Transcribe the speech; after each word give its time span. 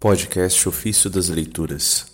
Podcast 0.00 0.66
Ofício 0.66 1.10
das 1.10 1.28
Leituras, 1.28 2.06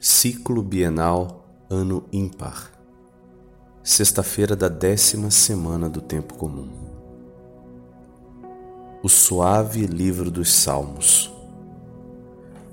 Ciclo 0.00 0.62
Bienal, 0.62 1.44
Ano 1.68 2.04
Ímpar, 2.12 2.70
Sexta-feira 3.82 4.54
da 4.54 4.68
décima 4.68 5.28
semana 5.28 5.88
do 5.88 6.00
Tempo 6.00 6.34
Comum. 6.34 6.68
O 9.02 9.08
Suave 9.08 9.84
Livro 9.84 10.30
dos 10.30 10.52
Salmos, 10.52 11.34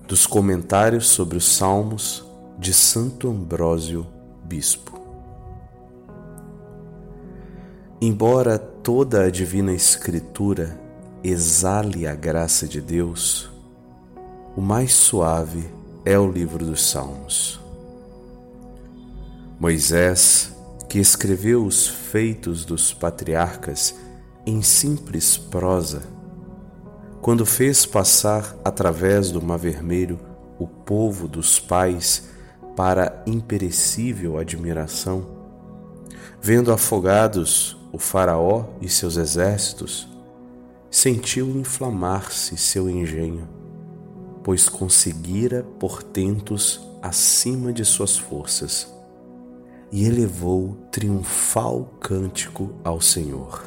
dos 0.08 0.28
Comentários 0.28 1.08
sobre 1.08 1.40
os 1.40 1.46
Salmos 1.46 2.24
de 2.60 2.72
Santo 2.72 3.32
Ambrósio, 3.32 4.06
Bispo. 4.44 5.02
Embora 8.00 8.60
toda 8.60 9.24
a 9.24 9.32
Divina 9.32 9.74
Escritura 9.74 10.80
exale 11.24 12.06
a 12.06 12.14
graça 12.14 12.68
de 12.68 12.80
Deus, 12.80 13.50
o 14.60 14.62
mais 14.62 14.92
suave 14.92 15.70
é 16.04 16.20
o 16.20 16.30
livro 16.30 16.66
dos 16.66 16.92
Salmos. 16.92 17.62
Moisés, 19.58 20.54
que 20.90 21.00
escreveu 21.00 21.64
os 21.64 21.88
feitos 21.88 22.66
dos 22.66 22.94
patriarcas 22.94 23.96
em 24.46 24.62
simples 24.62 25.38
prosa, 25.38 26.02
quando 27.22 27.46
fez 27.46 27.86
passar 27.86 28.54
através 28.62 29.32
do 29.32 29.42
Mar 29.42 29.58
Vermelho 29.58 30.20
o 30.60 30.68
povo 30.68 31.26
dos 31.26 31.58
pais 31.58 32.28
para 32.76 33.24
imperecível 33.26 34.38
admiração, 34.38 35.26
vendo 36.42 36.74
afogados 36.74 37.78
o 37.94 37.98
Faraó 37.98 38.66
e 38.82 38.90
seus 38.90 39.16
exércitos, 39.16 40.06
sentiu 40.92 41.48
inflamar-se 41.48 42.58
seu 42.58 42.90
engenho 42.90 43.59
pois 44.44 44.70
conseguira 44.70 45.64
portentos 45.80 46.88
acima 47.02 47.72
de 47.72 47.84
suas 47.84 48.18
forças, 48.18 48.92
e 49.92 50.06
elevou 50.06 50.78
triunfal 50.92 51.90
cântico 52.00 52.72
ao 52.84 53.02
Senhor. 53.02 53.64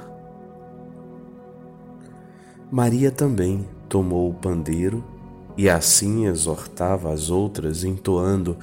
Maria 2.70 3.10
também 3.10 3.69
tomou 3.88 4.30
o 4.30 4.34
pandeiro 4.34 5.05
e 5.56 5.69
assim 5.69 6.27
exortava 6.27 7.12
as 7.12 7.28
outras, 7.28 7.84
entoando: 7.84 8.56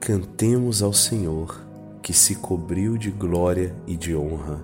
Cantemos 0.00 0.82
ao 0.82 0.92
Senhor, 0.92 1.60
que 2.02 2.12
se 2.12 2.34
cobriu 2.34 2.98
de 2.98 3.10
glória 3.10 3.74
e 3.86 3.96
de 3.96 4.14
honra, 4.14 4.60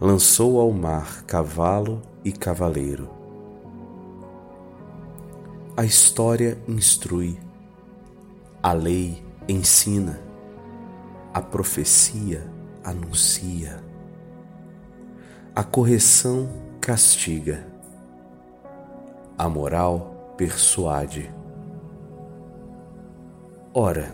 lançou 0.00 0.58
ao 0.60 0.72
mar 0.72 1.22
cavalo 1.24 2.02
e 2.24 2.32
cavaleiro 2.32 3.17
a 5.78 5.84
história 5.84 6.58
instrui, 6.66 7.38
a 8.60 8.72
lei 8.72 9.22
ensina, 9.48 10.20
a 11.32 11.40
profecia 11.40 12.50
anuncia, 12.82 13.80
a 15.54 15.62
correção 15.62 16.48
castiga, 16.80 17.64
a 19.38 19.48
moral 19.48 20.34
persuade. 20.36 21.32
Ora, 23.72 24.12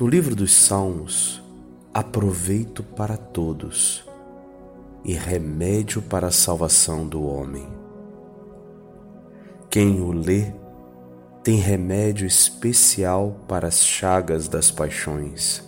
no 0.00 0.08
livro 0.08 0.34
dos 0.34 0.52
Salmos, 0.52 1.40
há 1.94 2.02
proveito 2.02 2.82
para 2.82 3.16
todos 3.16 4.04
e 5.04 5.12
remédio 5.14 6.02
para 6.02 6.26
a 6.26 6.32
salvação 6.32 7.06
do 7.06 7.22
homem. 7.22 7.68
Quem 9.70 10.00
o 10.00 10.10
lê 10.10 10.60
tem 11.42 11.56
remédio 11.56 12.24
especial 12.24 13.40
para 13.48 13.66
as 13.66 13.84
chagas 13.84 14.46
das 14.46 14.70
paixões. 14.70 15.62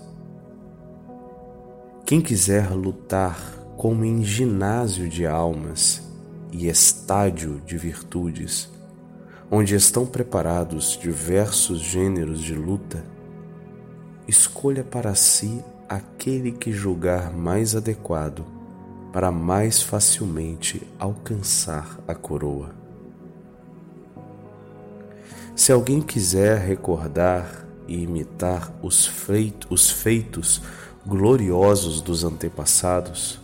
Quem 2.07 2.21
quiser 2.21 2.71
lutar 2.71 3.37
como 3.77 4.05
em 4.05 4.23
ginásio 4.23 5.09
de 5.09 5.27
almas 5.27 6.03
e 6.53 6.69
estádio 6.69 7.61
de 7.67 7.77
virtudes, 7.77 8.71
onde 9.51 9.75
estão 9.75 10.07
preparados 10.07 10.97
diversos 11.01 11.81
gêneros 11.81 12.41
de 12.41 12.55
luta, 12.55 13.05
escolha 14.29 14.85
para 14.85 15.15
si 15.17 15.61
aquele 15.89 16.53
que 16.53 16.71
julgar 16.71 17.33
mais 17.33 17.75
adequado 17.75 18.45
para 19.13 19.31
mais 19.31 19.83
facilmente 19.83 20.83
alcançar 20.99 21.99
a 22.07 22.15
coroa. 22.15 22.84
Se 25.55 25.71
alguém 25.71 26.01
quiser 26.01 26.59
recordar 26.59 27.65
e 27.87 28.03
imitar 28.03 28.73
os, 28.83 29.07
feitos, 29.07 29.71
os 29.71 29.91
feitos 29.91 30.61
gloriosos 31.07 32.01
dos 32.01 32.25
antepassados, 32.25 33.41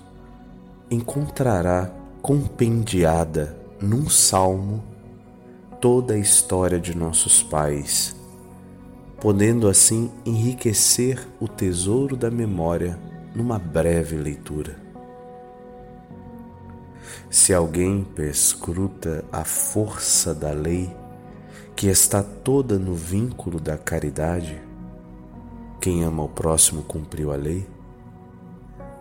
encontrará 0.91 1.91
compendiada 2.21 3.57
num 3.81 4.09
salmo 4.09 4.83
toda 5.81 6.15
a 6.15 6.19
história 6.19 6.81
de 6.81 6.97
nossos 6.97 7.45
pais, 7.45 8.17
podendo 9.21 9.69
assim 9.69 10.11
enriquecer 10.27 11.27
o 11.39 11.47
tesouro 11.47 12.17
da 12.17 12.31
memória 12.31 12.99
numa 13.35 13.59
breve 13.59 14.17
leitura. 14.17 14.77
Se 17.31 17.55
alguém 17.55 18.03
perscruta 18.03 19.25
a 19.31 19.45
força 19.45 20.35
da 20.35 20.51
lei, 20.51 20.91
que 21.81 21.89
está 21.89 22.23
toda 22.23 22.79
no 22.79 22.95
vínculo 22.95 23.59
da 23.59 23.79
caridade, 23.79 24.61
quem 25.81 26.05
ama 26.05 26.25
o 26.25 26.29
próximo 26.29 26.83
cumpriu 26.83 27.33
a 27.33 27.37
lei? 27.37 27.67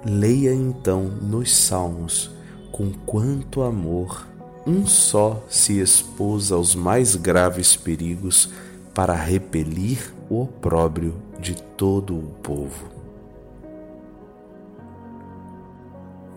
Leia 0.06 0.54
então 0.54 1.04
nos 1.04 1.54
Salmos 1.54 2.32
com 2.72 2.90
quanto 3.06 3.64
amor 3.64 4.26
um 4.66 4.88
só 4.88 5.44
se 5.50 5.78
expôs 5.78 6.54
aos 6.54 6.74
mais 6.74 7.18
graves 7.18 7.76
perigos 7.76 8.50
para 8.94 9.14
repelir 9.14 10.14
o 10.30 10.44
opróbrio 10.44 11.16
de 11.38 11.62
todo 11.62 12.18
o 12.18 12.32
povo. 12.42 12.88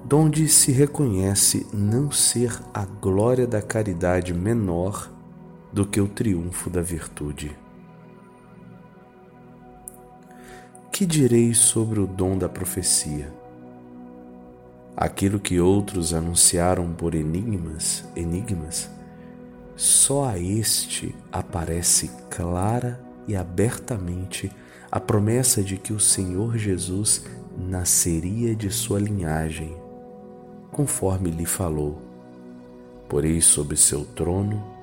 Donde 0.04 0.48
se 0.48 0.72
reconhece 0.72 1.68
não 1.72 2.10
ser 2.10 2.60
a 2.74 2.84
glória 2.84 3.46
da 3.46 3.62
caridade 3.62 4.34
menor 4.34 5.08
do 5.72 5.86
que 5.86 6.00
o 6.00 6.06
triunfo 6.06 6.68
da 6.68 6.82
virtude. 6.82 7.56
Que 10.92 11.06
direi 11.06 11.54
sobre 11.54 12.00
o 12.00 12.06
dom 12.06 12.36
da 12.36 12.48
profecia? 12.48 13.32
Aquilo 14.94 15.40
que 15.40 15.58
outros 15.58 16.12
anunciaram 16.12 16.92
por 16.92 17.14
enigmas, 17.14 18.04
enigmas, 18.14 18.90
só 19.74 20.26
a 20.28 20.38
este 20.38 21.14
aparece 21.32 22.10
clara 22.28 23.00
e 23.26 23.34
abertamente 23.34 24.52
a 24.90 25.00
promessa 25.00 25.62
de 25.62 25.78
que 25.78 25.94
o 25.94 25.98
Senhor 25.98 26.58
Jesus 26.58 27.24
nasceria 27.56 28.54
de 28.54 28.70
sua 28.70 29.00
linhagem, 29.00 29.74
conforme 30.70 31.30
lhe 31.30 31.46
falou. 31.46 32.02
Porei 33.08 33.40
sobre 33.40 33.76
seu 33.76 34.04
trono 34.04 34.81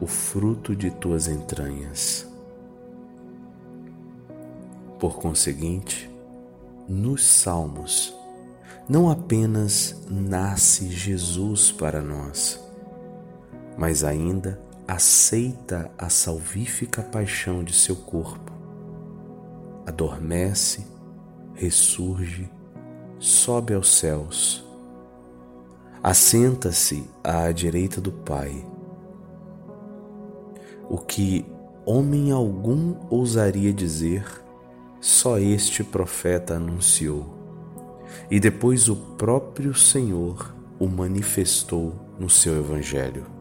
o 0.00 0.06
fruto 0.06 0.74
de 0.74 0.90
tuas 0.90 1.28
entranhas. 1.28 2.26
Por 4.98 5.18
conseguinte, 5.18 6.10
nos 6.88 7.24
Salmos, 7.24 8.14
não 8.88 9.10
apenas 9.10 10.02
nasce 10.08 10.88
Jesus 10.88 11.72
para 11.72 12.00
nós, 12.00 12.60
mas 13.76 14.04
ainda 14.04 14.60
aceita 14.86 15.90
a 15.98 16.08
salvífica 16.08 17.02
paixão 17.02 17.64
de 17.64 17.72
seu 17.72 17.96
corpo, 17.96 18.52
adormece, 19.84 20.86
ressurge, 21.54 22.48
sobe 23.18 23.74
aos 23.74 23.98
céus, 23.98 24.64
assenta-se 26.02 27.04
à 27.24 27.50
direita 27.50 28.00
do 28.00 28.12
Pai 28.12 28.64
o 30.88 30.98
que 30.98 31.44
homem 31.84 32.30
algum 32.30 32.96
ousaria 33.10 33.72
dizer, 33.72 34.24
só 35.00 35.38
este 35.38 35.84
profeta 35.84 36.54
anunciou. 36.54 37.34
E 38.30 38.40
depois 38.40 38.88
o 38.88 38.96
próprio 38.96 39.74
Senhor 39.74 40.54
o 40.78 40.88
manifestou 40.88 41.94
no 42.18 42.28
seu 42.28 42.58
Evangelho. 42.58 43.35